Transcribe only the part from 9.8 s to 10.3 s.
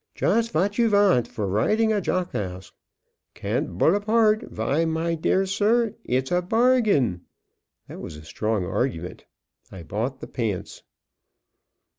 bought the